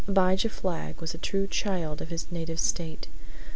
Abijah 0.07 0.49
Flagg 0.49 0.99
was 0.99 1.13
a 1.13 1.19
true 1.19 1.45
child 1.45 2.01
of 2.01 2.09
his 2.09 2.31
native 2.31 2.57
State. 2.59 3.07